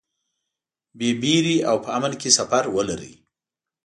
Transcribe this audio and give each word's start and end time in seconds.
بې 0.97 1.09
وېرې 1.21 1.57
او 1.69 1.75
په 1.83 1.89
امن 1.97 2.13
کې 2.21 2.29
سفر 2.37 2.63
ولرئ. 2.75 3.13